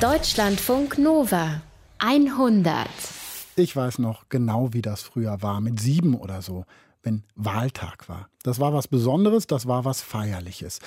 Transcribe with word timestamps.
Deutschlandfunk 0.00 0.96
Nova 0.96 1.60
100. 1.98 2.86
Ich 3.56 3.76
weiß 3.76 3.98
noch 3.98 4.30
genau, 4.30 4.72
wie 4.72 4.80
das 4.80 5.02
früher 5.02 5.42
war, 5.42 5.60
mit 5.60 5.78
sieben 5.78 6.14
oder 6.14 6.40
so, 6.40 6.64
wenn 7.02 7.24
Wahltag 7.34 8.08
war. 8.08 8.30
Das 8.42 8.58
war 8.60 8.72
was 8.72 8.88
Besonderes, 8.88 9.46
das 9.46 9.66
war 9.66 9.84
was 9.84 10.00
Feierliches 10.00 10.78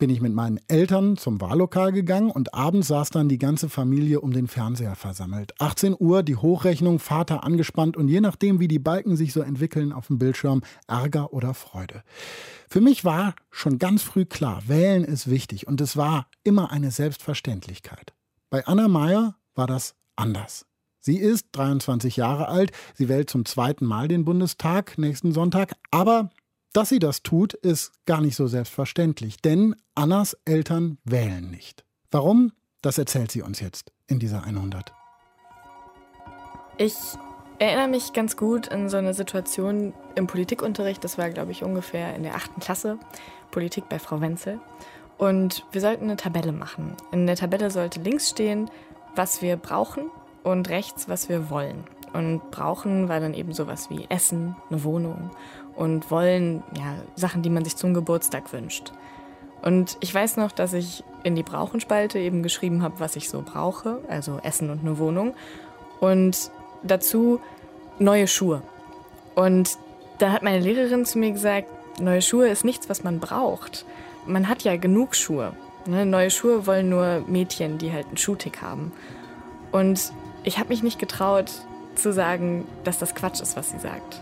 bin 0.00 0.08
ich 0.08 0.22
mit 0.22 0.32
meinen 0.32 0.58
Eltern 0.66 1.18
zum 1.18 1.42
Wahllokal 1.42 1.92
gegangen 1.92 2.30
und 2.30 2.54
abends 2.54 2.88
saß 2.88 3.10
dann 3.10 3.28
die 3.28 3.38
ganze 3.38 3.68
Familie 3.68 4.22
um 4.22 4.32
den 4.32 4.48
Fernseher 4.48 4.96
versammelt. 4.96 5.52
18 5.60 5.94
Uhr, 5.96 6.22
die 6.22 6.36
Hochrechnung, 6.36 6.98
Vater 6.98 7.44
angespannt 7.44 7.98
und 7.98 8.08
je 8.08 8.22
nachdem, 8.22 8.60
wie 8.60 8.66
die 8.66 8.78
Balken 8.78 9.16
sich 9.16 9.34
so 9.34 9.42
entwickeln 9.42 9.92
auf 9.92 10.06
dem 10.06 10.18
Bildschirm, 10.18 10.62
Ärger 10.88 11.34
oder 11.34 11.52
Freude. 11.52 12.02
Für 12.70 12.80
mich 12.80 13.04
war 13.04 13.34
schon 13.50 13.78
ganz 13.78 14.02
früh 14.02 14.24
klar, 14.24 14.62
wählen 14.66 15.04
ist 15.04 15.28
wichtig 15.28 15.66
und 15.68 15.82
es 15.82 15.98
war 15.98 16.28
immer 16.44 16.72
eine 16.72 16.90
Selbstverständlichkeit. 16.90 18.14
Bei 18.50 18.66
Anna 18.66 18.88
Meyer 18.88 19.36
war 19.54 19.68
das 19.68 19.94
anders. 20.16 20.66
Sie 20.98 21.18
ist 21.18 21.46
23 21.52 22.16
Jahre 22.16 22.48
alt, 22.48 22.72
sie 22.94 23.08
wählt 23.08 23.30
zum 23.30 23.44
zweiten 23.44 23.86
Mal 23.86 24.08
den 24.08 24.24
Bundestag 24.24 24.98
nächsten 24.98 25.32
Sonntag, 25.32 25.72
aber 25.92 26.30
dass 26.72 26.88
sie 26.88 26.98
das 26.98 27.22
tut, 27.22 27.54
ist 27.54 27.92
gar 28.06 28.20
nicht 28.20 28.34
so 28.34 28.48
selbstverständlich, 28.48 29.40
denn 29.40 29.76
Annas 29.94 30.36
Eltern 30.44 30.98
wählen 31.04 31.48
nicht. 31.48 31.84
Warum? 32.10 32.52
Das 32.82 32.98
erzählt 32.98 33.30
sie 33.30 33.42
uns 33.42 33.60
jetzt 33.60 33.92
in 34.08 34.18
dieser 34.18 34.42
100. 34.42 34.92
Ich 36.76 36.94
erinnere 37.60 37.88
mich 37.88 38.12
ganz 38.12 38.36
gut 38.36 38.72
an 38.72 38.88
so 38.88 38.96
eine 38.96 39.14
Situation 39.14 39.94
im 40.16 40.26
Politikunterricht. 40.26 41.04
Das 41.04 41.18
war, 41.18 41.30
glaube 41.30 41.52
ich, 41.52 41.62
ungefähr 41.62 42.16
in 42.16 42.24
der 42.24 42.34
achten 42.34 42.60
Klasse. 42.60 42.98
Politik 43.50 43.88
bei 43.88 43.98
Frau 43.98 44.20
Wenzel. 44.20 44.60
Und 45.20 45.66
wir 45.70 45.82
sollten 45.82 46.04
eine 46.04 46.16
Tabelle 46.16 46.50
machen. 46.50 46.94
In 47.12 47.26
der 47.26 47.36
Tabelle 47.36 47.70
sollte 47.70 48.00
links 48.00 48.30
stehen, 48.30 48.70
was 49.14 49.42
wir 49.42 49.58
brauchen 49.58 50.10
und 50.44 50.70
rechts, 50.70 51.10
was 51.10 51.28
wir 51.28 51.50
wollen. 51.50 51.84
Und 52.14 52.50
brauchen 52.50 53.10
war 53.10 53.20
dann 53.20 53.34
eben 53.34 53.52
sowas 53.52 53.90
wie 53.90 54.06
Essen, 54.08 54.56
eine 54.70 54.82
Wohnung 54.82 55.30
und 55.76 56.10
wollen 56.10 56.62
ja, 56.74 56.94
Sachen, 57.16 57.42
die 57.42 57.50
man 57.50 57.64
sich 57.64 57.76
zum 57.76 57.92
Geburtstag 57.92 58.50
wünscht. 58.54 58.92
Und 59.60 59.98
ich 60.00 60.14
weiß 60.14 60.38
noch, 60.38 60.52
dass 60.52 60.72
ich 60.72 61.04
in 61.22 61.34
die 61.34 61.42
Brauchenspalte 61.42 62.18
eben 62.18 62.42
geschrieben 62.42 62.82
habe, 62.82 62.98
was 62.98 63.14
ich 63.14 63.28
so 63.28 63.42
brauche, 63.42 63.98
also 64.08 64.38
Essen 64.42 64.70
und 64.70 64.80
eine 64.80 64.96
Wohnung. 64.96 65.34
Und 66.00 66.50
dazu 66.82 67.42
neue 67.98 68.26
Schuhe. 68.26 68.62
Und 69.34 69.76
da 70.16 70.32
hat 70.32 70.42
meine 70.42 70.60
Lehrerin 70.60 71.04
zu 71.04 71.18
mir 71.18 71.32
gesagt, 71.32 71.68
neue 72.00 72.22
Schuhe 72.22 72.48
ist 72.48 72.64
nichts, 72.64 72.88
was 72.88 73.04
man 73.04 73.20
braucht. 73.20 73.84
Man 74.26 74.48
hat 74.48 74.62
ja 74.62 74.76
genug 74.76 75.14
Schuhe. 75.14 75.52
Ne? 75.86 76.06
Neue 76.06 76.30
Schuhe 76.30 76.66
wollen 76.66 76.88
nur 76.88 77.24
Mädchen, 77.26 77.78
die 77.78 77.92
halt 77.92 78.06
einen 78.06 78.16
Schuhtick 78.16 78.62
haben. 78.62 78.92
Und 79.72 80.12
ich 80.44 80.58
habe 80.58 80.70
mich 80.70 80.82
nicht 80.82 80.98
getraut 80.98 81.50
zu 81.94 82.12
sagen, 82.12 82.66
dass 82.84 82.98
das 82.98 83.14
Quatsch 83.14 83.40
ist, 83.40 83.56
was 83.56 83.70
sie 83.70 83.78
sagt. 83.78 84.20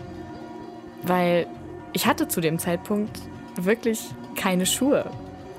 Weil 1.03 1.47
ich 1.93 2.07
hatte 2.07 2.27
zu 2.27 2.41
dem 2.41 2.59
Zeitpunkt 2.59 3.19
wirklich 3.55 4.01
keine 4.35 4.65
Schuhe. 4.65 5.09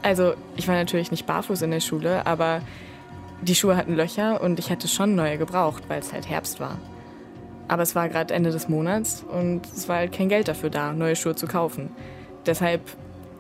Also 0.03 0.35
ich 0.57 0.69
war 0.69 0.75
natürlich 0.75 1.11
nicht 1.11 1.27
barfuß 1.27 1.63
in 1.63 1.71
der 1.71 1.81
Schule, 1.81 2.27
aber 2.27 2.63
die 3.43 3.55
Schuhe 3.55 3.77
hatten 3.77 3.95
Löcher 3.95 4.41
und 4.43 4.59
ich 4.59 4.71
hätte 4.71 4.89
schon 4.89 5.15
neue 5.15 5.39
gebraucht, 5.39 5.85
weil 5.89 6.01
es 6.01 6.13
halt 6.13 6.29
Herbst 6.29 6.61
war. 6.61 6.79
Aber 7.69 7.83
es 7.83 7.95
war 7.95 8.09
gerade 8.09 8.35
Ende 8.35 8.51
des 8.51 8.69
Monats 8.69 9.25
und 9.31 9.67
es 9.67 9.89
war 9.89 9.97
halt 9.97 10.13
kein 10.13 10.29
Geld 10.29 10.49
dafür 10.49 10.71
da, 10.71 10.93
neue 10.93 11.17
Schuhe 11.17 11.37
zu 11.37 11.47
kaufen. 11.47 11.91
Deshalb 12.47 12.83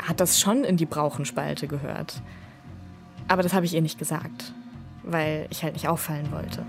hat 0.03 0.21
das 0.21 0.41
schon 0.41 0.65
in 0.65 0.77
die 0.77 0.87
Brauchenspalte 0.87 1.67
gehört. 1.67 2.23
Aber 3.29 3.43
das 3.43 3.53
habe 3.53 3.67
ich 3.67 3.75
ihr 3.75 3.83
nicht 3.83 3.99
gesagt, 3.99 4.53
weil 5.03 5.47
ich 5.51 5.63
halt 5.63 5.75
nicht 5.75 5.89
auffallen 5.89 6.33
wollte. 6.33 6.65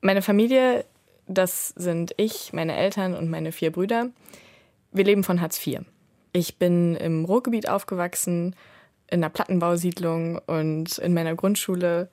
Meine 0.00 0.22
Familie 0.22 0.84
das 1.26 1.68
sind 1.68 2.12
ich, 2.16 2.52
meine 2.52 2.76
Eltern 2.76 3.14
und 3.14 3.30
meine 3.30 3.52
vier 3.52 3.70
Brüder. 3.70 4.10
Wir 4.92 5.04
leben 5.04 5.24
von 5.24 5.40
Hartz 5.40 5.64
IV. 5.64 5.80
Ich 6.32 6.58
bin 6.58 6.96
im 6.96 7.24
Ruhrgebiet 7.24 7.68
aufgewachsen, 7.68 8.56
in 9.08 9.22
einer 9.22 9.30
Plattenbausiedlung 9.30 10.38
und 10.46 10.98
in 10.98 11.14
meiner 11.14 11.34
Grundschule 11.34 12.08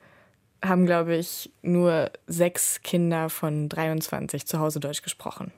haben, 0.62 0.84
glaube 0.84 1.16
ich, 1.16 1.50
nur 1.62 2.10
sechs 2.26 2.82
Kinder 2.82 3.30
von 3.30 3.68
23 3.70 4.46
zu 4.46 4.58
Hause 4.58 4.80
Deutsch 4.80 5.02
gesprochen. 5.02 5.52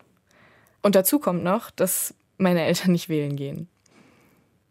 Und 0.81 0.95
dazu 0.95 1.19
kommt 1.19 1.43
noch, 1.43 1.71
dass 1.71 2.15
meine 2.42 2.64
Eltern 2.64 2.92
nicht 2.92 3.08
wählen 3.08 3.36
gehen. 3.36 3.69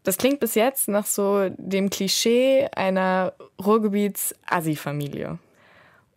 Das 0.03 0.17
klingt 0.17 0.39
bis 0.39 0.55
jetzt 0.55 0.87
nach 0.87 1.05
so 1.05 1.49
dem 1.57 1.89
Klischee 1.89 2.67
einer 2.75 3.33
Ruhrgebiets-Assi-Familie. 3.63 5.37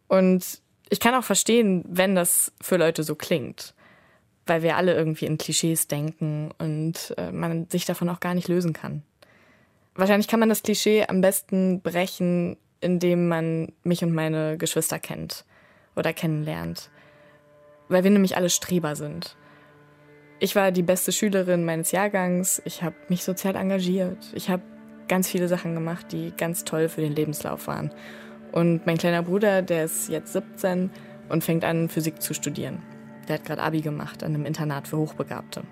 Und 0.08 0.60
ich 0.88 1.00
kann 1.00 1.14
auch 1.14 1.24
verstehen, 1.24 1.84
wenn 1.86 2.14
das 2.14 2.52
für 2.60 2.76
Leute 2.76 3.02
so 3.02 3.14
klingt, 3.14 3.74
weil 4.46 4.62
wir 4.62 4.76
alle 4.76 4.94
irgendwie 4.94 5.26
in 5.26 5.38
Klischees 5.38 5.88
denken 5.88 6.50
und 6.58 7.14
äh, 7.18 7.30
man 7.30 7.68
sich 7.68 7.84
davon 7.84 8.08
auch 8.08 8.20
gar 8.20 8.34
nicht 8.34 8.48
lösen 8.48 8.72
kann. 8.72 9.02
Wahrscheinlich 9.94 10.28
kann 10.28 10.40
man 10.40 10.48
das 10.48 10.62
Klischee 10.62 11.04
am 11.06 11.20
besten 11.20 11.80
brechen, 11.80 12.56
indem 12.80 13.28
man 13.28 13.72
mich 13.82 14.02
und 14.02 14.12
meine 14.12 14.58
Geschwister 14.58 14.98
kennt 14.98 15.44
oder 15.94 16.12
kennenlernt, 16.12 16.90
weil 17.88 18.04
wir 18.04 18.10
nämlich 18.10 18.36
alle 18.36 18.50
Streber 18.50 18.96
sind. 18.96 19.36
Ich 20.44 20.54
war 20.54 20.72
die 20.72 20.82
beste 20.82 21.10
Schülerin 21.10 21.64
meines 21.64 21.90
Jahrgangs, 21.90 22.60
ich 22.66 22.82
habe 22.82 22.94
mich 23.08 23.24
sozial 23.24 23.56
engagiert, 23.56 24.18
ich 24.34 24.50
habe 24.50 24.62
ganz 25.08 25.26
viele 25.26 25.48
Sachen 25.48 25.72
gemacht, 25.72 26.12
die 26.12 26.34
ganz 26.36 26.64
toll 26.64 26.90
für 26.90 27.00
den 27.00 27.14
Lebenslauf 27.14 27.66
waren. 27.66 27.90
Und 28.52 28.84
mein 28.84 28.98
kleiner 28.98 29.22
Bruder, 29.22 29.62
der 29.62 29.86
ist 29.86 30.10
jetzt 30.10 30.34
17 30.34 30.90
und 31.30 31.44
fängt 31.44 31.64
an, 31.64 31.88
Physik 31.88 32.20
zu 32.20 32.34
studieren. 32.34 32.82
Der 33.26 33.36
hat 33.36 33.46
gerade 33.46 33.62
Abi 33.62 33.80
gemacht 33.80 34.22
an 34.22 34.34
einem 34.34 34.44
Internat 34.44 34.86
für 34.86 34.98
Hochbegabte. 34.98 35.62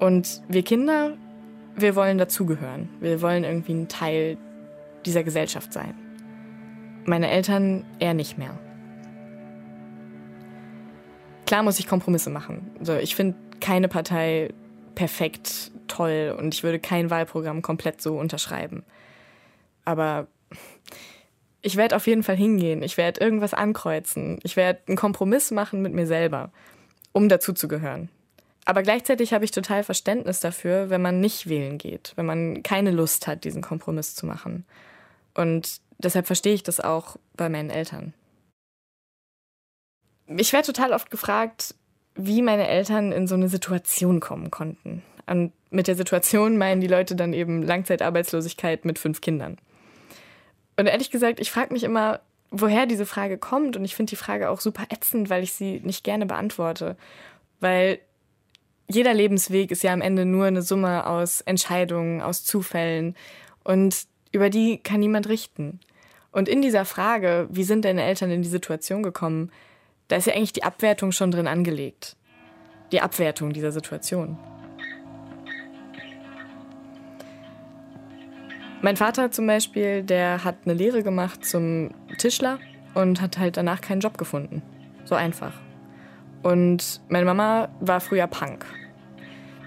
Und 0.00 0.42
wir 0.48 0.62
Kinder, 0.62 1.16
wir 1.76 1.96
wollen 1.96 2.18
dazugehören. 2.18 2.90
Wir 3.00 3.22
wollen 3.22 3.42
irgendwie 3.42 3.72
ein 3.72 3.88
Teil 3.88 4.36
dieser 5.06 5.24
Gesellschaft 5.24 5.72
sein. 5.72 5.94
Meine 7.06 7.30
Eltern 7.30 7.86
eher 8.00 8.12
nicht 8.12 8.36
mehr. 8.36 8.58
Klar 11.46 11.62
muss 11.62 11.78
ich 11.78 11.86
Kompromisse 11.86 12.28
machen. 12.28 12.72
Also 12.80 12.96
ich 12.96 13.14
finde 13.14 13.45
keine 13.60 13.88
Partei 13.88 14.50
perfekt 14.94 15.70
toll 15.88 16.34
und 16.38 16.54
ich 16.54 16.62
würde 16.62 16.78
kein 16.78 17.10
Wahlprogramm 17.10 17.62
komplett 17.62 18.00
so 18.00 18.18
unterschreiben. 18.18 18.84
Aber 19.84 20.26
ich 21.62 21.76
werde 21.76 21.96
auf 21.96 22.06
jeden 22.06 22.22
Fall 22.22 22.36
hingehen. 22.36 22.82
Ich 22.82 22.96
werde 22.96 23.20
irgendwas 23.20 23.54
ankreuzen. 23.54 24.38
Ich 24.42 24.56
werde 24.56 24.80
einen 24.86 24.96
Kompromiss 24.96 25.50
machen 25.50 25.82
mit 25.82 25.92
mir 25.92 26.06
selber, 26.06 26.50
um 27.12 27.28
dazuzugehören. 27.28 28.08
Aber 28.64 28.82
gleichzeitig 28.82 29.32
habe 29.32 29.44
ich 29.44 29.52
total 29.52 29.84
Verständnis 29.84 30.40
dafür, 30.40 30.90
wenn 30.90 31.00
man 31.00 31.20
nicht 31.20 31.48
wählen 31.48 31.78
geht, 31.78 32.12
wenn 32.16 32.26
man 32.26 32.62
keine 32.64 32.90
Lust 32.90 33.26
hat, 33.28 33.44
diesen 33.44 33.62
Kompromiss 33.62 34.16
zu 34.16 34.26
machen. 34.26 34.66
Und 35.34 35.80
deshalb 35.98 36.26
verstehe 36.26 36.54
ich 36.54 36.64
das 36.64 36.80
auch 36.80 37.16
bei 37.36 37.48
meinen 37.48 37.70
Eltern. 37.70 38.12
Ich 40.26 40.52
werde 40.52 40.66
total 40.66 40.92
oft 40.92 41.10
gefragt, 41.10 41.76
wie 42.16 42.42
meine 42.42 42.66
Eltern 42.66 43.12
in 43.12 43.26
so 43.26 43.34
eine 43.34 43.48
Situation 43.48 44.20
kommen 44.20 44.50
konnten. 44.50 45.02
Und 45.26 45.52
mit 45.70 45.88
der 45.88 45.96
Situation 45.96 46.56
meinen 46.56 46.80
die 46.80 46.86
Leute 46.86 47.16
dann 47.16 47.32
eben 47.32 47.62
Langzeitarbeitslosigkeit 47.62 48.84
mit 48.84 48.98
fünf 48.98 49.20
Kindern. 49.20 49.58
Und 50.76 50.86
ehrlich 50.86 51.10
gesagt, 51.10 51.40
ich 51.40 51.50
frage 51.50 51.72
mich 51.72 51.84
immer, 51.84 52.20
woher 52.50 52.86
diese 52.86 53.06
Frage 53.06 53.38
kommt. 53.38 53.76
Und 53.76 53.84
ich 53.84 53.96
finde 53.96 54.10
die 54.10 54.16
Frage 54.16 54.50
auch 54.50 54.60
super 54.60 54.84
ätzend, 54.90 55.30
weil 55.30 55.42
ich 55.42 55.52
sie 55.52 55.80
nicht 55.80 56.04
gerne 56.04 56.26
beantworte. 56.26 56.96
Weil 57.60 57.98
jeder 58.88 59.14
Lebensweg 59.14 59.70
ist 59.70 59.82
ja 59.82 59.92
am 59.92 60.00
Ende 60.00 60.24
nur 60.24 60.46
eine 60.46 60.62
Summe 60.62 61.06
aus 61.06 61.40
Entscheidungen, 61.40 62.20
aus 62.22 62.44
Zufällen. 62.44 63.16
Und 63.64 64.06
über 64.32 64.48
die 64.48 64.78
kann 64.78 65.00
niemand 65.00 65.28
richten. 65.28 65.80
Und 66.30 66.48
in 66.48 66.62
dieser 66.62 66.84
Frage, 66.84 67.48
wie 67.50 67.64
sind 67.64 67.84
deine 67.84 68.04
Eltern 68.04 68.30
in 68.30 68.42
die 68.42 68.48
Situation 68.48 69.02
gekommen, 69.02 69.50
da 70.08 70.16
ist 70.16 70.26
ja 70.26 70.34
eigentlich 70.34 70.52
die 70.52 70.64
Abwertung 70.64 71.12
schon 71.12 71.30
drin 71.30 71.46
angelegt. 71.46 72.16
Die 72.92 73.00
Abwertung 73.00 73.52
dieser 73.52 73.72
Situation. 73.72 74.38
Mein 78.82 78.96
Vater 78.96 79.30
zum 79.30 79.46
Beispiel, 79.46 80.02
der 80.02 80.44
hat 80.44 80.58
eine 80.64 80.74
Lehre 80.74 81.02
gemacht 81.02 81.44
zum 81.44 81.90
Tischler 82.18 82.58
und 82.94 83.20
hat 83.20 83.38
halt 83.38 83.56
danach 83.56 83.80
keinen 83.80 84.00
Job 84.00 84.16
gefunden. 84.16 84.62
So 85.04 85.14
einfach. 85.14 85.54
Und 86.42 87.00
meine 87.08 87.24
Mama 87.24 87.68
war 87.80 88.00
früher 88.00 88.26
Punk. 88.26 88.64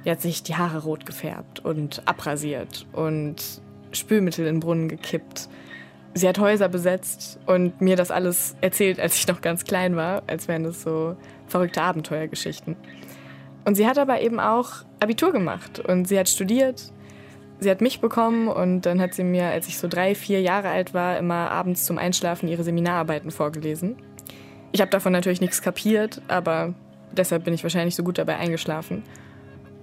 Die 0.06 0.12
hat 0.12 0.22
sich 0.22 0.44
die 0.44 0.56
Haare 0.56 0.84
rot 0.84 1.06
gefärbt 1.06 1.60
und 1.60 2.08
abrasiert 2.08 2.88
und 2.94 3.62
Spülmittel 3.92 4.46
in 4.46 4.56
den 4.56 4.60
Brunnen 4.62 4.88
gekippt. 4.88 5.50
Sie 6.20 6.28
hat 6.28 6.40
Häuser 6.40 6.68
besetzt 6.68 7.40
und 7.46 7.80
mir 7.82 7.96
das 7.96 8.12
alles 8.12 8.56
erzählt, 8.62 9.00
als 9.00 9.16
ich 9.16 9.28
noch 9.28 9.42
ganz 9.42 9.64
klein 9.64 9.96
war, 9.96 10.24
als 10.28 10.48
wären 10.48 10.64
das 10.64 10.82
so 10.82 11.16
verrückte 11.48 11.82
Abenteuergeschichten. 11.82 12.76
Und 13.66 13.76
sie 13.76 13.88
hat 13.88 13.98
aber 13.98 14.22
eben 14.22 14.40
auch 14.40 14.84
Abitur 15.00 15.32
gemacht 15.32 15.80
und 15.80 16.08
sie 16.08 16.20
hat 16.20 16.28
studiert 16.28 16.92
sie 17.60 17.70
hat 17.70 17.82
mich 17.82 18.00
bekommen 18.00 18.48
und 18.48 18.82
dann 18.82 19.02
hat 19.02 19.14
sie 19.14 19.24
mir, 19.24 19.48
als 19.48 19.68
ich 19.68 19.78
so 19.78 19.88
drei, 19.88 20.16
vier 20.16 20.42
Jahre 20.42 20.70
alt 20.70 20.94
war, 20.94 21.18
immer 21.18 21.52
abends 21.52 21.86
zum 21.86 21.98
Einschlafen 21.98 22.48
ihre 22.48 22.64
Seminararbeiten 22.64 23.32
vorgelesen. 23.32 23.98
Ich 24.72 24.82
habe 24.82 24.92
davon 24.92 25.12
natürlich 25.12 25.42
nichts 25.42 25.62
kapiert, 25.62 26.22
aber 26.28 26.74
deshalb 27.12 27.44
bin 27.44 27.54
ich 27.54 27.64
wahrscheinlich 27.64 27.96
so 27.96 28.04
gut 28.04 28.18
dabei 28.18 28.38
eingeschlafen. 28.38 29.04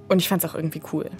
Und 0.08 0.20
ich 0.20 0.28
fand 0.28 0.42
es 0.42 0.50
auch 0.50 0.54
irgendwie 0.54 0.82
cool. 0.92 1.10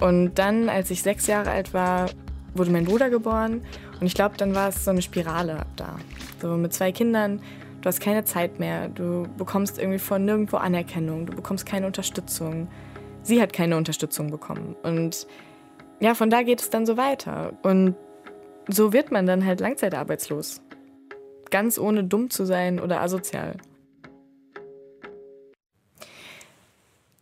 Und 0.00 0.34
dann, 0.34 0.68
als 0.68 0.90
ich 0.90 1.02
sechs 1.02 1.26
Jahre 1.26 1.50
alt 1.50 1.74
war, 1.74 2.06
wurde 2.54 2.70
mein 2.70 2.84
Bruder 2.84 3.10
geboren. 3.10 3.62
Und 4.00 4.06
ich 4.06 4.14
glaube, 4.14 4.36
dann 4.36 4.54
war 4.54 4.68
es 4.68 4.84
so 4.84 4.90
eine 4.90 5.02
Spirale 5.02 5.58
ab 5.60 5.68
da. 5.76 5.96
So 6.40 6.56
mit 6.56 6.72
zwei 6.72 6.92
Kindern, 6.92 7.40
du 7.80 7.86
hast 7.86 8.00
keine 8.00 8.24
Zeit 8.24 8.58
mehr, 8.58 8.88
du 8.88 9.26
bekommst 9.36 9.78
irgendwie 9.78 9.98
von 9.98 10.24
nirgendwo 10.24 10.56
Anerkennung, 10.56 11.26
du 11.26 11.34
bekommst 11.34 11.66
keine 11.66 11.86
Unterstützung. 11.86 12.68
Sie 13.22 13.40
hat 13.40 13.52
keine 13.52 13.76
Unterstützung 13.76 14.30
bekommen. 14.30 14.76
Und 14.82 15.26
ja, 16.00 16.14
von 16.14 16.28
da 16.28 16.42
geht 16.42 16.60
es 16.60 16.70
dann 16.70 16.86
so 16.86 16.96
weiter. 16.96 17.54
Und 17.62 17.94
so 18.68 18.92
wird 18.92 19.10
man 19.10 19.26
dann 19.26 19.44
halt 19.44 19.60
langzeitarbeitslos. 19.60 20.60
Ganz 21.50 21.78
ohne 21.78 22.04
dumm 22.04 22.30
zu 22.30 22.44
sein 22.44 22.80
oder 22.80 23.00
asozial. 23.00 23.56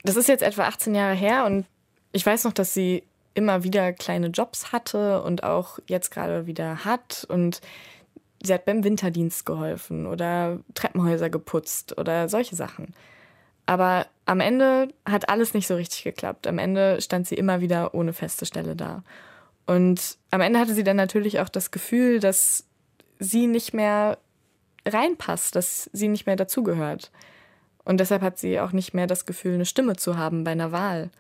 Das 0.05 0.17
ist 0.17 0.29
jetzt 0.29 0.43
etwa 0.43 0.65
18 0.65 0.95
Jahre 0.95 1.15
her 1.15 1.45
und 1.45 1.67
ich 2.13 2.27
weiß 2.27 2.45
noch, 2.45 2.53
dass 2.53 2.75
sie 2.75 3.05
immer 3.35 3.65
wieder 3.65 3.93
kleine 3.93 4.29
Jobs 4.29 4.73
hatte 4.73 5.23
und 5.23 5.45
auch 5.45 5.79
jetzt 5.87 6.11
gerade 6.11 6.47
wieder 6.47 6.85
hat. 6.85 7.27
Und 7.29 7.61
sie 8.43 8.53
hat 8.53 8.65
beim 8.65 8.85
Winterdienst 8.85 9.47
geholfen 9.47 10.07
oder 10.07 10.59
Treppenhäuser 10.75 11.31
geputzt 11.31 11.99
oder 11.99 12.29
solche 12.29 12.57
Sachen. 12.57 12.95
Aber 13.67 14.07
am 14.27 14.41
Ende 14.41 14.89
hat 15.05 15.29
alles 15.29 15.55
nicht 15.55 15.67
so 15.67 15.77
richtig 15.77 16.05
geklappt. 16.05 16.47
Am 16.47 16.59
Ende 16.59 17.01
stand 17.01 17.27
sie 17.27 17.37
immer 17.37 17.61
wieder 17.61 17.95
ohne 17.95 18.13
feste 18.13 18.47
Stelle 18.47 18.77
da. 18.77 19.03
Und 19.67 20.19
am 20.31 20.41
Ende 20.41 20.59
hatte 20.59 20.75
sie 20.75 20.85
dann 20.85 20.97
natürlich 20.97 21.41
auch 21.41 21.49
das 21.49 21.71
Gefühl, 21.71 22.19
dass 22.19 22.67
sie 23.19 23.47
nicht 23.47 23.73
mehr 23.73 24.19
reinpasst, 24.87 25.55
dass 25.55 25.89
sie 25.93 26.09
nicht 26.09 26.27
mehr 26.27 26.37
dazugehört. 26.37 27.13
Und 27.85 27.99
deshalb 27.99 28.23
hat 28.23 28.39
sie 28.39 28.61
auch 28.61 28.73
nicht 28.73 28.95
mehr 28.95 29.07
das 29.07 29.27
Gefühl, 29.27 29.55
eine 29.55 29.65
Stimme 29.67 29.97
zu 29.97 30.17
haben 30.17 30.45
bei 30.45 30.53
einer 30.53 30.73
Wahl. 30.73 31.11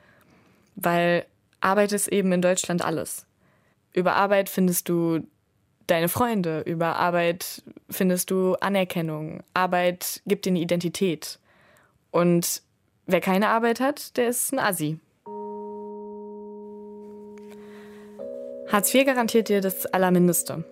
Weil 0.74 1.26
Arbeit 1.62 1.92
ist 1.92 2.08
eben 2.08 2.32
in 2.32 2.42
Deutschland 2.42 2.84
alles. 2.84 3.26
Über 3.92 4.14
Arbeit 4.14 4.48
findest 4.48 4.88
du 4.88 5.20
deine 5.86 6.08
Freunde, 6.08 6.60
über 6.60 6.96
Arbeit 6.96 7.62
findest 7.88 8.30
du 8.30 8.54
Anerkennung. 8.54 9.42
Arbeit 9.54 10.22
gibt 10.26 10.44
dir 10.44 10.50
eine 10.50 10.60
Identität. 10.60 11.38
Und 12.10 12.62
wer 13.06 13.20
keine 13.20 13.48
Arbeit 13.48 13.80
hat, 13.80 14.16
der 14.16 14.28
ist 14.28 14.52
ein 14.52 14.58
Assi. 14.58 14.98
Hartz 18.70 18.94
IV 18.94 19.04
garantiert 19.04 19.48
dir 19.48 19.60
das 19.60 19.86
Allermindeste. 19.86 20.64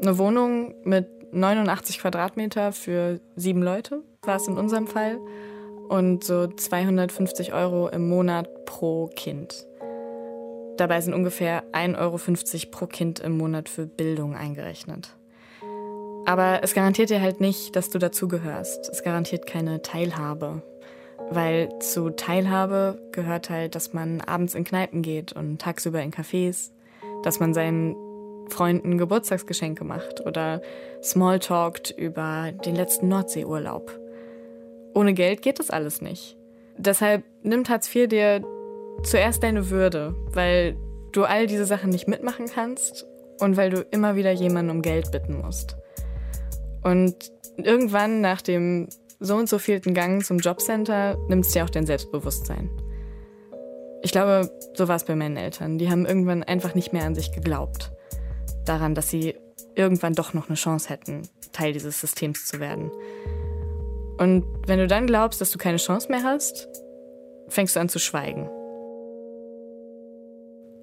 Eine 0.00 0.18
Wohnung 0.18 0.74
mit 0.84 1.08
89 1.32 1.98
Quadratmeter 1.98 2.72
für 2.72 3.20
sieben 3.36 3.62
Leute 3.62 4.02
war 4.22 4.36
es 4.36 4.48
in 4.48 4.56
unserem 4.56 4.86
Fall 4.86 5.18
und 5.88 6.24
so 6.24 6.46
250 6.46 7.52
Euro 7.52 7.88
im 7.88 8.08
Monat 8.08 8.64
pro 8.64 9.08
Kind. 9.14 9.66
Dabei 10.76 11.00
sind 11.00 11.14
ungefähr 11.14 11.62
1,50 11.72 11.98
Euro 11.98 12.70
pro 12.70 12.86
Kind 12.86 13.20
im 13.20 13.36
Monat 13.36 13.68
für 13.68 13.86
Bildung 13.86 14.34
eingerechnet. 14.34 15.16
Aber 16.26 16.60
es 16.62 16.74
garantiert 16.74 17.10
dir 17.10 17.20
halt 17.20 17.40
nicht, 17.40 17.76
dass 17.76 17.90
du 17.90 17.98
dazugehörst. 17.98 18.88
Es 18.88 19.02
garantiert 19.02 19.46
keine 19.46 19.82
Teilhabe. 19.82 20.62
Weil 21.30 21.78
zu 21.80 22.10
Teilhabe 22.10 23.00
gehört 23.12 23.50
halt, 23.50 23.74
dass 23.74 23.92
man 23.92 24.20
abends 24.20 24.54
in 24.54 24.64
Kneipen 24.64 25.02
geht 25.02 25.32
und 25.32 25.60
tagsüber 25.60 26.02
in 26.02 26.12
Cafés, 26.12 26.70
dass 27.22 27.40
man 27.40 27.54
seinen 27.54 27.94
Freunden 28.48 28.98
Geburtstagsgeschenke 28.98 29.84
macht 29.84 30.26
oder 30.26 30.60
Smalltalkt 31.02 31.90
über 31.90 32.52
den 32.52 32.74
letzten 32.74 33.08
Nordseeurlaub. 33.08 33.98
Ohne 34.94 35.12
Geld 35.12 35.42
geht 35.42 35.58
das 35.58 35.70
alles 35.70 36.00
nicht. 36.00 36.36
Deshalb 36.76 37.24
nimmt 37.42 37.68
Hartz 37.68 37.94
IV 37.94 38.08
dir 38.08 38.44
zuerst 39.02 39.42
deine 39.42 39.70
Würde, 39.70 40.14
weil 40.32 40.76
du 41.12 41.24
all 41.24 41.46
diese 41.46 41.66
Sachen 41.66 41.90
nicht 41.90 42.08
mitmachen 42.08 42.46
kannst 42.46 43.06
und 43.40 43.56
weil 43.56 43.70
du 43.70 43.80
immer 43.90 44.16
wieder 44.16 44.32
jemanden 44.32 44.70
um 44.70 44.82
Geld 44.82 45.10
bitten 45.12 45.40
musst. 45.40 45.76
Und 46.82 47.32
irgendwann 47.56 48.20
nach 48.20 48.42
dem 48.42 48.88
so 49.20 49.36
und 49.36 49.48
so 49.48 49.58
vielten 49.58 49.94
Gang 49.94 50.24
zum 50.24 50.38
Jobcenter 50.38 51.16
nimmt 51.28 51.46
es 51.46 51.52
dir 51.52 51.64
auch 51.64 51.70
dein 51.70 51.86
Selbstbewusstsein. 51.86 52.70
Ich 54.02 54.12
glaube, 54.12 54.50
so 54.74 54.86
war 54.86 54.96
es 54.96 55.04
bei 55.04 55.16
meinen 55.16 55.36
Eltern. 55.36 55.78
Die 55.78 55.90
haben 55.90 56.04
irgendwann 56.04 56.42
einfach 56.42 56.74
nicht 56.74 56.92
mehr 56.92 57.04
an 57.04 57.14
sich 57.14 57.32
geglaubt. 57.32 57.90
Daran, 58.66 58.94
dass 58.94 59.08
sie 59.08 59.34
irgendwann 59.74 60.12
doch 60.12 60.34
noch 60.34 60.48
eine 60.48 60.56
Chance 60.56 60.90
hätten, 60.90 61.22
Teil 61.52 61.72
dieses 61.72 62.00
Systems 62.00 62.46
zu 62.46 62.60
werden. 62.60 62.90
Und 64.18 64.44
wenn 64.66 64.78
du 64.78 64.86
dann 64.86 65.06
glaubst, 65.06 65.40
dass 65.40 65.50
du 65.50 65.58
keine 65.58 65.78
Chance 65.78 66.08
mehr 66.08 66.22
hast, 66.22 66.68
fängst 67.48 67.76
du 67.76 67.80
an 67.80 67.88
zu 67.88 67.98
schweigen. 67.98 68.48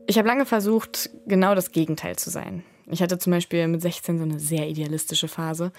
Ich 0.07 0.17
habe 0.17 0.27
lange 0.27 0.45
versucht, 0.45 1.09
genau 1.25 1.55
das 1.55 1.71
Gegenteil 1.71 2.17
zu 2.17 2.29
sein. 2.29 2.63
Ich 2.87 3.01
hatte 3.01 3.17
zum 3.17 3.31
Beispiel 3.31 3.67
mit 3.67 3.81
16 3.81 4.17
so 4.17 4.23
eine 4.23 4.39
sehr 4.39 4.67
idealistische 4.67 5.29
Phase. 5.29 5.71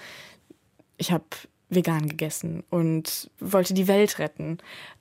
Ich 0.97 1.11
habe 1.11 1.25
vegan 1.69 2.07
gegessen 2.07 2.63
und 2.69 3.29
wollte 3.39 3.73
die 3.73 3.87
Welt 3.87 4.17
retten. 4.17 4.57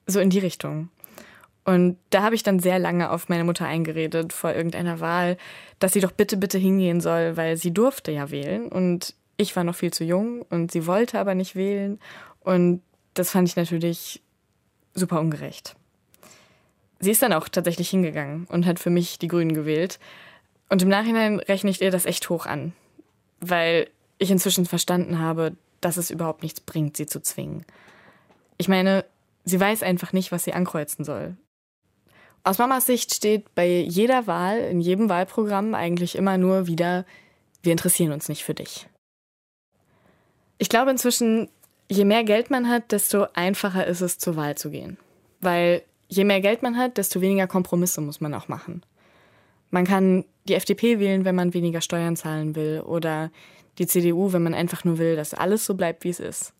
So 0.07 0.21
in 0.21 0.31
die 0.31 0.39
Richtung. 0.39 0.91
Und 1.65 1.97
da 2.11 2.23
habe 2.23 2.35
ich 2.35 2.43
dann 2.43 2.59
sehr 2.59 2.79
lange 2.79 3.11
auf 3.11 3.29
meine 3.29 3.45
Mutter 3.45 3.67
eingeredet 3.67 4.33
vor 4.33 4.53
irgendeiner 4.53 5.01
Wahl, 5.01 5.37
dass 5.79 5.93
sie 5.93 6.01
doch 6.01 6.13
bitte, 6.13 6.37
bitte 6.37 6.59
hingehen 6.59 7.01
soll, 7.01 7.37
weil 7.37 7.57
sie 7.57 7.73
durfte 7.73 8.11
ja 8.11 8.31
wählen 8.31 8.69
und 8.69 9.15
ich 9.37 9.55
war 9.55 9.65
noch 9.65 9.77
viel 9.77 9.93
zu 9.93 10.05
jung 10.05 10.43
und 10.51 10.73
sie 10.73 10.87
wollte 10.87 11.19
aber 11.19 11.35
nicht 11.35 11.55
wählen 11.55 12.01
und 12.45 12.83
das 13.15 13.31
fand 13.31 13.49
ich 13.49 13.57
natürlich 13.57 14.23
super 14.95 15.21
ungerecht. 15.21 15.77
Sie 17.01 17.11
ist 17.11 17.23
dann 17.23 17.33
auch 17.33 17.49
tatsächlich 17.49 17.91
hingegangen 17.91 18.47
und 18.47 18.65
hat 18.65 18.79
für 18.79 18.91
mich 18.91 19.19
die 19.19 19.29
Grünen 19.29 19.55
gewählt. 19.55 19.99
Und 20.69 20.83
im 20.83 20.89
Nachhinein 20.89 21.41
rechne 21.41 21.71
ich 21.71 21.83
ihr 21.83 21.91
das 21.91 22.07
echt 22.07 22.31
hoch 22.31 22.47
an, 22.47 22.73
weil 23.41 23.91
ich 24.19 24.31
inzwischen 24.31 24.67
verstanden 24.67 25.19
habe, 25.19 25.57
dass 25.81 25.97
es 25.97 26.11
überhaupt 26.11 26.43
nichts 26.43 26.61
bringt, 26.61 26.97
sie 26.97 27.07
zu 27.07 27.21
zwingen. 27.21 27.65
Ich 28.57 28.69
meine, 28.69 29.05
sie 29.45 29.59
weiß 29.59 29.83
einfach 29.83 30.13
nicht, 30.13 30.31
was 30.31 30.45
sie 30.45 30.53
ankreuzen 30.53 31.05
soll. 31.05 31.37
Aus 32.45 32.59
Mamas 32.59 32.87
Sicht 32.87 33.15
steht 33.15 33.55
bei 33.55 33.81
jeder 33.81 34.27
Wahl, 34.27 34.59
in 34.59 34.81
jedem 34.81 35.09
Wahlprogramm 35.09 35.75
eigentlich 35.75 36.17
immer 36.17 36.39
nur 36.39 36.67
wieder, 36.67 37.05
wir 37.63 37.73
interessieren 37.73 38.13
uns 38.13 38.29
nicht 38.29 38.45
für 38.45 38.55
dich. 38.55 38.89
Ich 40.59 40.69
glaube 40.69 40.91
inzwischen, 40.91 41.49
je 41.91 42.05
mehr 42.05 42.25
Geld 42.25 42.51
man 42.51 42.69
hat, 42.69 42.93
desto 42.93 43.27
einfacher 43.35 43.87
ist 43.87 44.01
es, 44.01 44.19
zur 44.19 44.37
Wahl 44.37 44.57
zu 44.57 44.71
gehen. 44.71 44.99
Weil 45.41 45.83
je 46.09 46.25
mehr 46.25 46.41
Geld 46.41 46.63
man 46.63 46.77
hat, 46.77 46.99
desto 46.99 47.21
weniger 47.21 47.47
Kompromisse 47.47 48.01
muss 48.01 48.21
man 48.21 48.35
auch 48.35 48.49
machen. 48.49 48.83
Man 49.71 49.87
kann 49.87 50.25
die 50.45 50.55
FDP 50.55 50.99
wählen, 50.99 51.25
wenn 51.25 51.35
man 51.35 51.55
weniger 51.55 51.81
Steuern 51.81 52.17
zahlen 52.17 52.55
will, 52.55 52.81
oder 52.81 53.31
die 53.79 53.87
CDU, 53.87 54.33
wenn 54.33 54.43
man 54.43 54.55
einfach 54.55 54.85
nur 54.85 54.99
will, 54.99 55.17
dass 55.17 55.35
alles 55.35 55.65
so 55.65 55.75
bleibt, 55.75 56.05
wie 56.05 56.11
es 56.11 56.21
ist. 56.21 56.53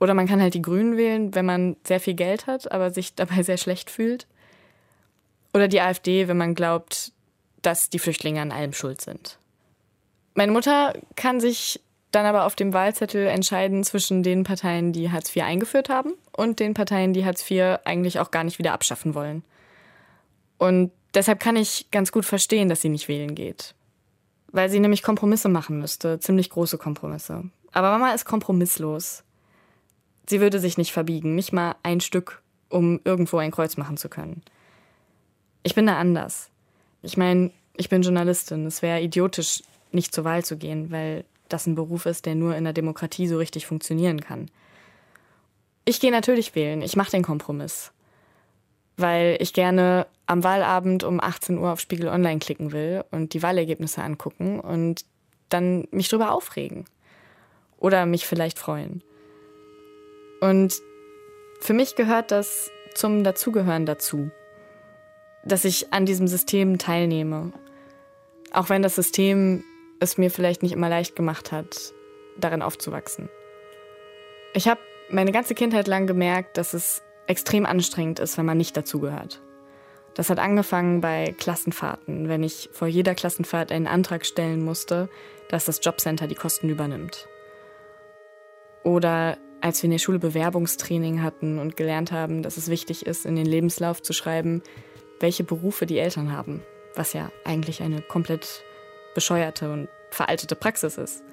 Oder 0.00 0.14
man 0.14 0.26
kann 0.26 0.40
halt 0.40 0.54
die 0.54 0.62
Grünen 0.62 0.96
wählen, 0.96 1.34
wenn 1.34 1.46
man 1.46 1.76
sehr 1.84 2.00
viel 2.00 2.14
Geld 2.14 2.46
hat, 2.46 2.70
aber 2.70 2.90
sich 2.90 3.14
dabei 3.16 3.42
sehr 3.42 3.56
schlecht 3.56 3.90
fühlt. 3.90 4.26
Oder 5.54 5.68
die 5.68 5.80
AfD, 5.80 6.28
wenn 6.28 6.36
man 6.36 6.54
glaubt, 6.54 7.12
dass 7.62 7.90
die 7.90 7.98
Flüchtlinge 7.98 8.40
an 8.40 8.52
allem 8.52 8.72
schuld 8.72 9.00
sind. 9.00 9.38
Meine 10.34 10.52
Mutter 10.52 10.94
kann 11.16 11.40
sich 11.40 11.80
dann 12.10 12.26
aber 12.26 12.46
auf 12.46 12.56
dem 12.56 12.72
Wahlzettel 12.72 13.26
entscheiden 13.26 13.84
zwischen 13.84 14.22
den 14.22 14.44
Parteien, 14.44 14.92
die 14.92 15.10
Hartz 15.10 15.34
IV 15.34 15.42
eingeführt 15.42 15.88
haben 15.88 16.14
und 16.36 16.58
den 16.58 16.74
Parteien, 16.74 17.12
die 17.12 17.24
Hartz 17.24 17.48
IV 17.50 17.78
eigentlich 17.84 18.18
auch 18.18 18.30
gar 18.30 18.44
nicht 18.44 18.58
wieder 18.58 18.72
abschaffen 18.72 19.14
wollen. 19.14 19.44
Und 20.56 20.90
deshalb 21.14 21.40
kann 21.40 21.56
ich 21.56 21.90
ganz 21.90 22.12
gut 22.12 22.24
verstehen, 22.24 22.68
dass 22.68 22.80
sie 22.80 22.88
nicht 22.88 23.08
wählen 23.08 23.34
geht. 23.34 23.74
Weil 24.50 24.70
sie 24.70 24.80
nämlich 24.80 25.02
Kompromisse 25.02 25.48
machen 25.48 25.78
müsste, 25.78 26.18
ziemlich 26.18 26.48
große 26.50 26.78
Kompromisse. 26.78 27.44
Aber 27.72 27.90
Mama 27.90 28.12
ist 28.12 28.24
kompromisslos. 28.24 29.24
Sie 30.26 30.40
würde 30.40 30.58
sich 30.58 30.78
nicht 30.78 30.92
verbiegen, 30.92 31.34
nicht 31.34 31.52
mal 31.52 31.76
ein 31.82 32.00
Stück, 32.00 32.42
um 32.70 33.00
irgendwo 33.04 33.36
ein 33.38 33.50
Kreuz 33.50 33.76
machen 33.76 33.98
zu 33.98 34.08
können. 34.08 34.42
Ich 35.62 35.74
bin 35.74 35.86
da 35.86 35.98
anders. 35.98 36.50
Ich 37.02 37.16
meine, 37.16 37.50
ich 37.76 37.88
bin 37.88 38.02
Journalistin. 38.02 38.66
Es 38.66 38.80
wäre 38.80 39.00
idiotisch, 39.00 39.62
nicht 39.92 40.14
zur 40.14 40.24
Wahl 40.24 40.44
zu 40.44 40.56
gehen, 40.56 40.90
weil 40.90 41.24
das 41.48 41.66
ein 41.66 41.74
Beruf 41.74 42.06
ist, 42.06 42.26
der 42.26 42.34
nur 42.34 42.56
in 42.56 42.64
der 42.64 42.72
Demokratie 42.72 43.26
so 43.26 43.38
richtig 43.38 43.66
funktionieren 43.66 44.20
kann. 44.20 44.50
Ich 45.84 46.00
gehe 46.00 46.10
natürlich 46.10 46.54
wählen, 46.54 46.82
ich 46.82 46.96
mache 46.96 47.10
den 47.10 47.22
Kompromiss, 47.22 47.92
weil 48.96 49.36
ich 49.40 49.52
gerne 49.52 50.06
am 50.26 50.44
Wahlabend 50.44 51.04
um 51.04 51.20
18 51.20 51.58
Uhr 51.58 51.72
auf 51.72 51.80
Spiegel 51.80 52.08
Online 52.08 52.38
klicken 52.38 52.72
will 52.72 53.04
und 53.10 53.32
die 53.32 53.42
Wahlergebnisse 53.42 54.02
angucken 54.02 54.60
und 54.60 55.04
dann 55.48 55.88
mich 55.90 56.08
drüber 56.08 56.32
aufregen 56.32 56.84
oder 57.78 58.04
mich 58.04 58.26
vielleicht 58.26 58.58
freuen. 58.58 59.02
Und 60.40 60.74
für 61.60 61.72
mich 61.72 61.96
gehört 61.96 62.30
das 62.30 62.70
zum 62.94 63.24
Dazugehören 63.24 63.86
dazu. 63.86 64.30
dass 65.44 65.64
ich 65.64 65.92
an 65.92 66.06
diesem 66.06 66.28
System 66.28 66.78
teilnehme. 66.78 67.52
Auch 68.52 68.68
wenn 68.68 68.82
das 68.82 68.94
System 68.94 69.64
es 70.00 70.18
mir 70.18 70.30
vielleicht 70.30 70.62
nicht 70.62 70.72
immer 70.72 70.88
leicht 70.88 71.16
gemacht 71.16 71.52
hat, 71.52 71.92
darin 72.36 72.62
aufzuwachsen. 72.62 73.28
Ich 74.54 74.68
habe 74.68 74.80
meine 75.10 75.32
ganze 75.32 75.54
Kindheit 75.54 75.88
lang 75.88 76.06
gemerkt, 76.06 76.56
dass 76.56 76.74
es 76.74 77.02
extrem 77.26 77.66
anstrengend 77.66 78.20
ist, 78.20 78.38
wenn 78.38 78.46
man 78.46 78.58
nicht 78.58 78.76
dazugehört. 78.76 79.42
Das 80.14 80.30
hat 80.30 80.38
angefangen 80.38 81.00
bei 81.00 81.34
Klassenfahrten, 81.38 82.28
wenn 82.28 82.42
ich 82.42 82.70
vor 82.72 82.88
jeder 82.88 83.14
Klassenfahrt 83.14 83.70
einen 83.70 83.86
Antrag 83.86 84.26
stellen 84.26 84.64
musste, 84.64 85.08
dass 85.48 85.66
das 85.66 85.80
Jobcenter 85.82 86.26
die 86.26 86.34
Kosten 86.34 86.68
übernimmt. 86.68 87.28
Oder 88.82 89.38
als 89.60 89.82
wir 89.82 89.86
in 89.86 89.92
der 89.92 89.98
Schule 89.98 90.18
Bewerbungstraining 90.18 91.22
hatten 91.22 91.58
und 91.58 91.76
gelernt 91.76 92.12
haben, 92.12 92.42
dass 92.42 92.56
es 92.56 92.68
wichtig 92.68 93.06
ist, 93.06 93.26
in 93.26 93.36
den 93.36 93.46
Lebenslauf 93.46 94.02
zu 94.02 94.12
schreiben, 94.12 94.62
welche 95.20 95.44
Berufe 95.44 95.86
die 95.86 95.98
Eltern 95.98 96.32
haben, 96.32 96.62
was 96.94 97.12
ja 97.12 97.30
eigentlich 97.44 97.82
eine 97.82 98.02
komplett 98.02 98.64
bescheuerte 99.18 99.68
und 99.72 99.88
veraltete 100.10 100.54
Praxis 100.54 100.96
ist. 100.96 101.24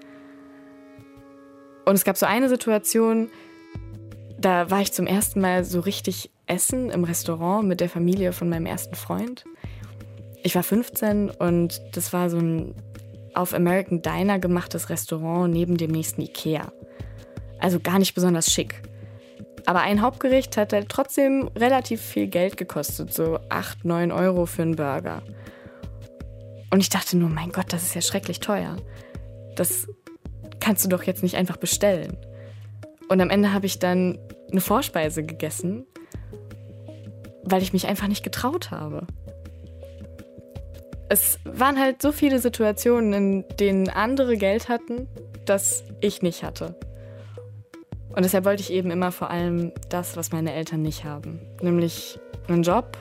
Und 1.86 1.94
es 1.94 2.04
gab 2.04 2.18
so 2.18 2.26
eine 2.26 2.50
Situation, 2.50 3.30
da 4.40 4.72
war 4.72 4.82
ich 4.82 4.92
zum 4.92 5.06
ersten 5.06 5.40
Mal 5.40 5.64
so 5.64 5.82
richtig 5.82 6.32
essen 6.48 6.90
im 6.90 7.04
Restaurant 7.04 7.68
mit 7.68 7.82
der 7.82 7.90
Familie 7.90 8.34
von 8.34 8.50
meinem 8.50 8.66
ersten 8.66 8.96
Freund. 8.96 9.46
Ich 10.42 10.56
war 10.56 10.64
15 10.64 11.30
und 11.30 11.80
das 11.94 12.12
war 12.12 12.32
so 12.32 12.38
ein 12.38 12.74
auf 13.36 13.54
American 13.54 14.02
Diner 14.02 14.40
gemachtes 14.40 14.90
Restaurant 14.90 15.54
neben 15.54 15.78
dem 15.78 15.92
nächsten 15.92 16.22
Ikea. 16.22 16.72
Also 17.60 17.80
gar 17.80 18.00
nicht 18.00 18.16
besonders 18.16 18.52
schick. 18.52 18.82
Aber 19.68 19.82
ein 19.82 20.02
Hauptgericht 20.02 20.58
hat 20.58 20.74
halt 20.74 20.90
trotzdem 20.90 21.52
relativ 21.56 22.02
viel 22.02 22.26
Geld 22.28 22.58
gekostet, 22.58 23.14
so 23.14 23.40
8, 23.50 23.86
9 23.86 24.12
Euro 24.12 24.48
für 24.48 24.64
einen 24.64 24.76
Burger. 24.76 25.22
Und 26.76 26.82
ich 26.82 26.90
dachte 26.90 27.16
nur, 27.16 27.30
mein 27.30 27.54
Gott, 27.54 27.72
das 27.72 27.84
ist 27.84 27.96
ja 27.96 28.02
schrecklich 28.02 28.42
teuer. 28.42 28.76
Das 29.56 29.88
kannst 30.60 30.84
du 30.84 30.90
doch 30.90 31.04
jetzt 31.04 31.24
nicht 31.24 31.38
einfach 31.38 31.56
bestellen. 31.56 32.18
Und 33.08 33.22
am 33.22 33.30
Ende 33.30 33.54
habe 33.54 33.66
ich 33.66 33.80
dann 33.80 34.20
eine 34.52 34.60
Vorspeise 34.60 35.24
gegessen, 35.24 35.86
weil 37.46 37.62
ich 37.62 37.72
mich 37.72 37.88
einfach 37.88 38.10
nicht 38.10 38.26
getraut 38.26 38.72
habe. 38.72 39.08
Es 41.08 41.40
waren 41.46 41.80
halt 41.80 42.02
so 42.02 42.12
viele 42.12 42.40
Situationen, 42.40 43.14
in 43.14 43.46
denen 43.58 43.88
andere 43.88 44.36
Geld 44.36 44.68
hatten, 44.68 45.08
das 45.46 45.86
ich 46.02 46.24
nicht 46.24 46.44
hatte. 46.44 46.78
Und 48.10 48.24
deshalb 48.24 48.44
wollte 48.44 48.64
ich 48.64 48.74
eben 48.74 48.92
immer 48.92 49.14
vor 49.14 49.30
allem 49.30 49.72
das, 49.88 50.18
was 50.18 50.34
meine 50.34 50.54
Eltern 50.54 50.82
nicht 50.82 51.06
haben, 51.06 51.40
nämlich 51.62 52.20
einen 52.50 52.64
Job 52.64 52.98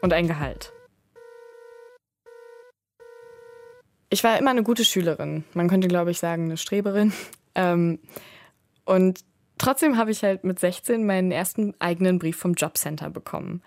und 0.00 0.12
ein 0.12 0.26
Gehalt. 0.26 0.72
Ich 4.10 4.24
war 4.24 4.38
immer 4.38 4.50
eine 4.50 4.62
gute 4.62 4.84
Schülerin. 4.84 5.44
Man 5.54 5.68
könnte, 5.68 5.88
glaube 5.88 6.10
ich, 6.10 6.18
sagen, 6.18 6.44
eine 6.44 6.56
Streberin. 6.56 7.12
Ähm, 7.54 7.98
und 8.84 9.24
trotzdem 9.56 9.96
habe 9.96 10.12
ich 10.12 10.22
halt 10.22 10.44
mit 10.44 10.60
16 10.60 11.04
meinen 11.04 11.32
ersten 11.32 11.74
eigenen 11.80 12.20
Brief 12.20 12.36
vom 12.36 12.54
Jobcenter 12.54 13.10
bekommen. 13.10 13.62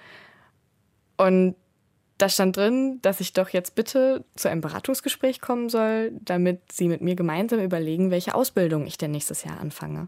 Und 1.17 1.55
da 2.21 2.29
stand 2.29 2.55
drin, 2.55 2.99
dass 3.01 3.19
ich 3.19 3.33
doch 3.33 3.49
jetzt 3.49 3.75
bitte 3.75 4.23
zu 4.35 4.49
einem 4.49 4.61
Beratungsgespräch 4.61 5.41
kommen 5.41 5.67
soll, 5.67 6.13
damit 6.21 6.71
sie 6.71 6.87
mit 6.87 7.01
mir 7.01 7.15
gemeinsam 7.15 7.59
überlegen, 7.59 8.11
welche 8.11 8.33
Ausbildung 8.33 8.85
ich 8.85 8.97
denn 8.97 9.11
nächstes 9.11 9.43
Jahr 9.43 9.59
anfange. 9.59 10.07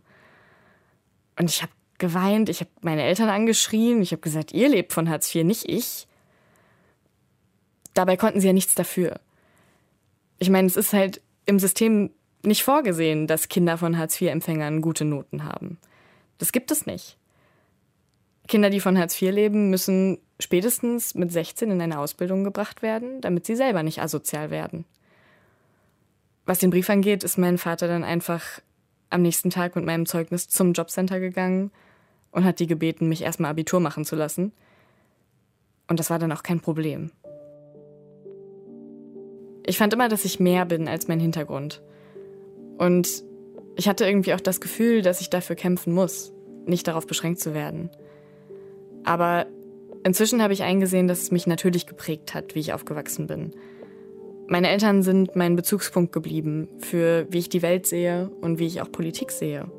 Und 1.38 1.50
ich 1.50 1.62
habe 1.62 1.74
geweint, 1.98 2.50
ich 2.50 2.60
habe 2.60 2.70
meine 2.82 3.04
Eltern 3.04 3.30
angeschrien, 3.30 4.02
ich 4.02 4.12
habe 4.12 4.22
gesagt, 4.22 4.54
ihr 4.54 4.70
lebt 4.70 4.94
von 4.94 5.10
Hartz 5.10 5.34
IV, 5.34 5.44
nicht 5.44 5.68
ich. 5.68 6.08
Dabei 7.94 8.16
konnten 8.16 8.40
sie 8.40 8.48
ja 8.48 8.54
nichts 8.54 8.76
dafür. 8.76 9.20
Ich 10.40 10.50
meine, 10.50 10.68
es 10.68 10.76
ist 10.76 10.94
halt 10.94 11.22
im 11.46 11.60
System 11.60 12.12
nicht 12.44 12.64
vorgesehen, 12.64 13.28
dass 13.28 13.50
Kinder 13.50 13.78
von 13.78 13.98
Hartz-IV-Empfängern 13.98 14.82
gute 14.82 15.06
Noten 15.06 15.44
haben. 15.44 15.78
Das 16.38 16.52
gibt 16.52 16.72
es 16.72 16.86
nicht. 16.86 17.18
Kinder, 18.48 18.70
die 18.70 18.82
von 18.82 18.98
Hartz 18.98 19.22
IV 19.22 19.32
leben, 19.32 19.70
müssen 19.70 20.18
spätestens 20.40 21.16
mit 21.16 21.32
16 21.32 21.72
in 21.72 21.82
eine 21.82 22.00
Ausbildung 22.00 22.44
gebracht 22.44 22.82
werden, 22.82 23.22
damit 23.22 23.46
sie 23.46 23.56
selber 23.56 23.84
nicht 23.84 24.02
asozial 24.02 24.52
werden. 24.52 24.86
Was 26.46 26.60
den 26.60 26.72
Brief 26.72 26.90
angeht, 26.90 27.24
ist 27.24 27.38
mein 27.38 27.58
Vater 27.58 27.88
dann 27.88 28.04
einfach 28.04 28.60
am 29.10 29.22
nächsten 29.22 29.50
Tag 29.50 29.76
mit 29.76 29.86
meinem 29.86 30.06
Zeugnis 30.06 30.50
zum 30.50 30.74
Jobcenter 30.74 31.20
gegangen 31.20 31.72
und 32.32 32.44
hat 32.44 32.60
die 32.60 32.68
gebeten, 32.68 33.08
mich 33.08 33.22
erstmal 33.22 33.52
Abitur 33.52 33.80
machen 33.80 34.04
zu 34.04 34.16
lassen. 34.16 34.52
Und 35.88 36.00
das 36.00 36.10
war 36.10 36.20
dann 36.20 36.32
auch 36.32 36.44
kein 36.44 36.60
Problem. 36.60 37.12
Ich 39.74 39.80
fand 39.80 39.92
immer, 39.92 40.08
dass 40.08 40.24
ich 40.24 40.40
mehr 40.40 40.66
bin 40.66 40.88
als 40.88 41.08
mein 41.08 41.20
Hintergrund. 41.20 41.82
Und 42.78 43.24
ich 43.76 43.90
hatte 43.90 44.06
irgendwie 44.06 44.36
auch 44.36 44.40
das 44.40 44.62
Gefühl, 44.62 45.02
dass 45.02 45.20
ich 45.20 45.32
dafür 45.32 45.56
kämpfen 45.56 45.94
muss, 45.94 46.32
nicht 46.68 46.88
darauf 46.88 47.08
beschränkt 47.08 47.40
zu 47.40 47.56
werden. 47.56 47.90
Aber 49.04 49.48
inzwischen 50.04 50.44
habe 50.44 50.54
ich 50.54 50.62
eingesehen, 50.62 51.08
dass 51.08 51.24
es 51.24 51.32
mich 51.32 51.48
natürlich 51.48 51.88
geprägt 51.88 52.36
hat, 52.36 52.54
wie 52.54 52.60
ich 52.60 52.72
aufgewachsen 52.72 53.26
bin. 53.26 53.56
Meine 54.46 54.70
Eltern 54.70 55.02
sind 55.02 55.36
mein 55.36 55.56
Bezugspunkt 55.56 56.12
geblieben 56.12 56.68
für 56.78 57.26
wie 57.32 57.40
ich 57.40 57.50
die 57.50 57.64
Welt 57.64 57.88
sehe 57.88 58.30
und 58.42 58.60
wie 58.60 58.68
ich 58.68 58.80
auch 58.80 58.92
Politik 58.92 59.32
sehe. 59.32 59.72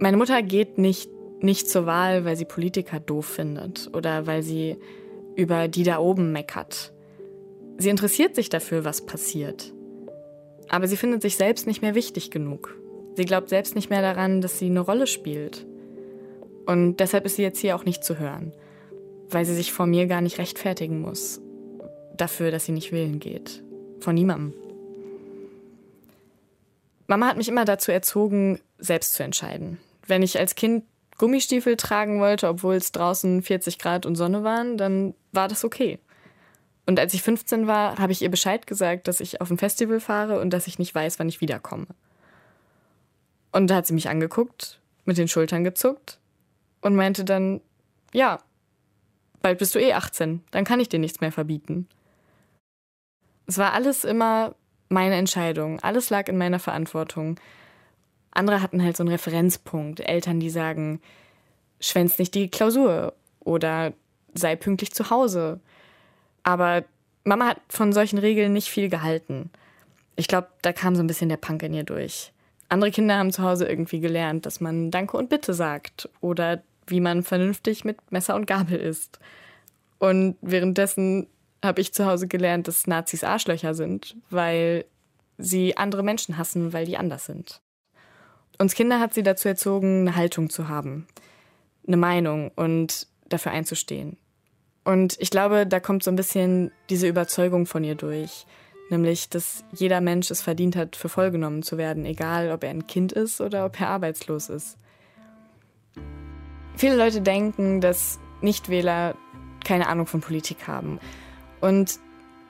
Meine 0.00 0.16
Mutter 0.16 0.42
geht 0.42 0.78
nicht, 0.78 1.12
nicht 1.38 1.70
zur 1.70 1.86
Wahl, 1.86 2.24
weil 2.24 2.34
sie 2.34 2.44
Politiker 2.44 2.98
doof 2.98 3.26
findet 3.26 3.88
oder 3.94 4.26
weil 4.26 4.42
sie 4.42 4.78
über 5.36 5.68
die 5.68 5.84
da 5.84 6.00
oben 6.00 6.32
meckert. 6.32 6.92
Sie 7.80 7.88
interessiert 7.88 8.34
sich 8.34 8.50
dafür, 8.50 8.84
was 8.84 9.06
passiert. 9.06 9.72
Aber 10.68 10.86
sie 10.86 10.98
findet 10.98 11.22
sich 11.22 11.36
selbst 11.36 11.66
nicht 11.66 11.80
mehr 11.80 11.94
wichtig 11.94 12.30
genug. 12.30 12.78
Sie 13.16 13.24
glaubt 13.24 13.48
selbst 13.48 13.74
nicht 13.74 13.88
mehr 13.88 14.02
daran, 14.02 14.42
dass 14.42 14.58
sie 14.58 14.66
eine 14.66 14.80
Rolle 14.80 15.06
spielt. 15.06 15.66
Und 16.66 16.98
deshalb 16.98 17.24
ist 17.24 17.36
sie 17.36 17.42
jetzt 17.42 17.58
hier 17.58 17.74
auch 17.74 17.86
nicht 17.86 18.04
zu 18.04 18.18
hören, 18.18 18.52
weil 19.30 19.46
sie 19.46 19.54
sich 19.54 19.72
vor 19.72 19.86
mir 19.86 20.06
gar 20.08 20.20
nicht 20.20 20.36
rechtfertigen 20.36 21.00
muss. 21.00 21.40
Dafür, 22.18 22.50
dass 22.50 22.66
sie 22.66 22.72
nicht 22.72 22.92
wählen 22.92 23.18
geht. 23.18 23.62
Vor 24.00 24.12
niemandem. 24.12 24.52
Mama 27.06 27.28
hat 27.28 27.38
mich 27.38 27.48
immer 27.48 27.64
dazu 27.64 27.92
erzogen, 27.92 28.60
selbst 28.76 29.14
zu 29.14 29.22
entscheiden. 29.22 29.78
Wenn 30.06 30.22
ich 30.22 30.38
als 30.38 30.54
Kind 30.54 30.84
Gummistiefel 31.16 31.78
tragen 31.78 32.20
wollte, 32.20 32.46
obwohl 32.48 32.74
es 32.74 32.92
draußen 32.92 33.40
40 33.40 33.78
Grad 33.78 34.04
und 34.04 34.16
Sonne 34.16 34.44
waren, 34.44 34.76
dann 34.76 35.14
war 35.32 35.48
das 35.48 35.64
okay. 35.64 35.98
Und 36.86 36.98
als 36.98 37.14
ich 37.14 37.22
15 37.22 37.66
war, 37.66 37.98
habe 37.98 38.12
ich 38.12 38.22
ihr 38.22 38.30
Bescheid 38.30 38.66
gesagt, 38.66 39.08
dass 39.08 39.20
ich 39.20 39.40
auf 39.40 39.50
ein 39.50 39.58
Festival 39.58 40.00
fahre 40.00 40.40
und 40.40 40.50
dass 40.50 40.66
ich 40.66 40.78
nicht 40.78 40.94
weiß, 40.94 41.18
wann 41.18 41.28
ich 41.28 41.40
wiederkomme. 41.40 41.86
Und 43.52 43.68
da 43.68 43.76
hat 43.76 43.86
sie 43.86 43.94
mich 43.94 44.08
angeguckt, 44.08 44.80
mit 45.04 45.18
den 45.18 45.28
Schultern 45.28 45.64
gezuckt 45.64 46.18
und 46.80 46.96
meinte 46.96 47.24
dann, 47.24 47.60
ja, 48.12 48.40
bald 49.42 49.58
bist 49.58 49.74
du 49.74 49.80
eh 49.80 49.92
18, 49.92 50.42
dann 50.50 50.64
kann 50.64 50.80
ich 50.80 50.88
dir 50.88 50.98
nichts 50.98 51.20
mehr 51.20 51.32
verbieten. 51.32 51.88
Es 53.46 53.58
war 53.58 53.72
alles 53.72 54.04
immer 54.04 54.54
meine 54.88 55.16
Entscheidung, 55.16 55.80
alles 55.80 56.10
lag 56.10 56.28
in 56.28 56.38
meiner 56.38 56.58
Verantwortung. 56.58 57.38
Andere 58.30 58.62
hatten 58.62 58.82
halt 58.82 58.96
so 58.96 59.02
einen 59.02 59.10
Referenzpunkt, 59.10 60.00
Eltern, 60.00 60.40
die 60.40 60.50
sagen, 60.50 61.00
schwänz 61.80 62.18
nicht 62.18 62.34
die 62.34 62.48
Klausur 62.48 63.14
oder 63.40 63.92
sei 64.34 64.54
pünktlich 64.56 64.92
zu 64.92 65.10
Hause 65.10 65.60
aber 66.42 66.84
Mama 67.24 67.48
hat 67.48 67.60
von 67.68 67.92
solchen 67.92 68.18
Regeln 68.18 68.52
nicht 68.52 68.68
viel 68.68 68.88
gehalten. 68.88 69.50
Ich 70.16 70.28
glaube, 70.28 70.48
da 70.62 70.72
kam 70.72 70.96
so 70.96 71.02
ein 71.02 71.06
bisschen 71.06 71.28
der 71.28 71.36
Punk 71.36 71.62
in 71.62 71.74
ihr 71.74 71.84
durch. 71.84 72.32
Andere 72.68 72.90
Kinder 72.90 73.16
haben 73.16 73.32
zu 73.32 73.42
Hause 73.42 73.66
irgendwie 73.66 74.00
gelernt, 74.00 74.46
dass 74.46 74.60
man 74.60 74.90
Danke 74.90 75.16
und 75.16 75.28
Bitte 75.28 75.54
sagt 75.54 76.08
oder 76.20 76.62
wie 76.86 77.00
man 77.00 77.22
vernünftig 77.22 77.84
mit 77.84 78.12
Messer 78.12 78.34
und 78.34 78.46
Gabel 78.46 78.78
isst. 78.78 79.18
Und 79.98 80.36
währenddessen 80.40 81.26
habe 81.64 81.80
ich 81.80 81.92
zu 81.92 82.06
Hause 82.06 82.26
gelernt, 82.26 82.68
dass 82.68 82.86
Nazis 82.86 83.24
Arschlöcher 83.24 83.74
sind, 83.74 84.16
weil 84.30 84.84
sie 85.36 85.76
andere 85.76 86.02
Menschen 86.02 86.38
hassen, 86.38 86.72
weil 86.72 86.86
die 86.86 86.96
anders 86.96 87.26
sind. 87.26 87.60
Uns 88.58 88.74
Kinder 88.74 89.00
hat 89.00 89.14
sie 89.14 89.22
dazu 89.22 89.48
erzogen, 89.48 90.00
eine 90.00 90.16
Haltung 90.16 90.50
zu 90.50 90.68
haben, 90.68 91.06
eine 91.86 91.96
Meinung 91.96 92.50
und 92.56 93.06
dafür 93.28 93.52
einzustehen. 93.52 94.16
Und 94.90 95.16
ich 95.20 95.30
glaube, 95.30 95.68
da 95.68 95.78
kommt 95.78 96.02
so 96.02 96.10
ein 96.10 96.16
bisschen 96.16 96.72
diese 96.88 97.06
Überzeugung 97.06 97.66
von 97.66 97.84
ihr 97.84 97.94
durch. 97.94 98.44
Nämlich, 98.88 99.28
dass 99.28 99.62
jeder 99.70 100.00
Mensch 100.00 100.32
es 100.32 100.42
verdient 100.42 100.74
hat, 100.74 100.96
für 100.96 101.08
voll 101.08 101.30
genommen 101.30 101.62
zu 101.62 101.78
werden, 101.78 102.04
egal 102.04 102.50
ob 102.50 102.64
er 102.64 102.70
ein 102.70 102.88
Kind 102.88 103.12
ist 103.12 103.40
oder 103.40 103.66
ob 103.66 103.80
er 103.80 103.88
arbeitslos 103.88 104.48
ist. 104.48 104.76
Viele 106.76 106.96
Leute 106.96 107.20
denken, 107.20 107.80
dass 107.80 108.18
Nichtwähler 108.40 109.14
keine 109.64 109.86
Ahnung 109.86 110.08
von 110.08 110.22
Politik 110.22 110.66
haben. 110.66 110.98
Und 111.60 112.00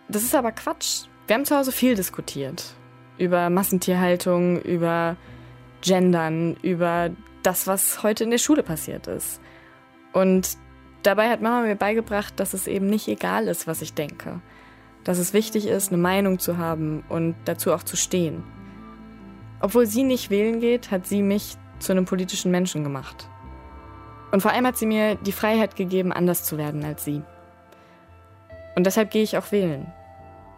das 0.08 0.22
ist 0.22 0.34
aber 0.34 0.52
Quatsch. 0.52 1.08
Wir 1.26 1.34
haben 1.34 1.44
zu 1.44 1.54
Hause 1.54 1.72
viel 1.72 1.94
diskutiert. 1.94 2.72
Über 3.18 3.50
Massentierhaltung, 3.50 4.62
über 4.62 5.18
Gendern, 5.82 6.56
über 6.62 7.10
das, 7.42 7.66
was 7.66 8.02
heute 8.02 8.24
in 8.24 8.30
der 8.30 8.38
Schule 8.38 8.62
passiert 8.62 9.08
ist. 9.08 9.42
Und 10.14 10.56
dabei 11.02 11.30
hat 11.30 11.40
Mama 11.40 11.62
mir 11.62 11.76
beigebracht, 11.76 12.38
dass 12.38 12.54
es 12.54 12.66
eben 12.66 12.86
nicht 12.86 13.08
egal 13.08 13.48
ist, 13.48 13.66
was 13.66 13.82
ich 13.82 13.94
denke. 13.94 14.40
Dass 15.04 15.18
es 15.18 15.32
wichtig 15.32 15.66
ist, 15.66 15.92
eine 15.92 16.00
Meinung 16.00 16.38
zu 16.38 16.58
haben 16.58 17.04
und 17.08 17.34
dazu 17.44 17.72
auch 17.72 17.82
zu 17.82 17.96
stehen. 17.96 18.42
Obwohl 19.60 19.86
sie 19.86 20.04
nicht 20.04 20.30
wählen 20.30 20.60
geht, 20.60 20.90
hat 20.90 21.06
sie 21.06 21.22
mich 21.22 21.56
zu 21.78 21.92
einem 21.92 22.04
politischen 22.04 22.50
Menschen 22.50 22.84
gemacht. 22.84 23.28
Und 24.32 24.42
vor 24.42 24.52
allem 24.52 24.66
hat 24.66 24.76
sie 24.76 24.86
mir 24.86 25.16
die 25.16 25.32
Freiheit 25.32 25.76
gegeben, 25.76 26.12
anders 26.12 26.44
zu 26.44 26.56
werden 26.56 26.84
als 26.84 27.04
sie. 27.04 27.22
Und 28.76 28.84
deshalb 28.84 29.10
gehe 29.10 29.22
ich 29.22 29.36
auch 29.36 29.50
wählen. 29.52 29.92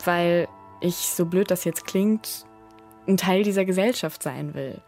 Weil 0.05 0.49
ich, 0.81 0.97
so 0.97 1.27
blöd 1.27 1.51
das 1.51 1.65
jetzt 1.65 1.87
klingt, 1.87 2.45
ein 3.07 3.17
Teil 3.17 3.43
dieser 3.43 3.65
Gesellschaft 3.65 4.23
sein 4.23 4.55
will. 4.55 4.81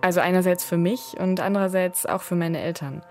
Also 0.00 0.20
einerseits 0.20 0.64
für 0.64 0.76
mich 0.76 1.14
und 1.18 1.40
andererseits 1.40 2.06
auch 2.06 2.22
für 2.22 2.36
meine 2.36 2.60
Eltern. 2.60 3.02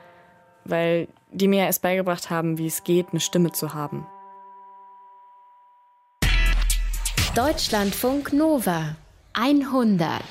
Weil 0.65 1.07
die 1.31 1.47
mir 1.47 1.65
erst 1.65 1.81
beigebracht 1.81 2.29
haben, 2.29 2.57
wie 2.57 2.67
es 2.67 2.83
geht, 2.83 3.07
eine 3.11 3.19
Stimme 3.19 3.51
zu 3.51 3.73
haben. 3.73 4.05
Deutschlandfunk 7.35 8.31
Nova 8.31 8.95
100 9.33 10.21